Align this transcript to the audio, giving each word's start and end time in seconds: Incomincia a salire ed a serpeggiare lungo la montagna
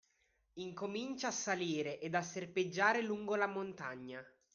Incomincia 0.55 1.27
a 1.27 1.31
salire 1.31 1.99
ed 1.99 2.15
a 2.15 2.23
serpeggiare 2.23 3.03
lungo 3.03 3.35
la 3.35 3.45
montagna 3.45 4.25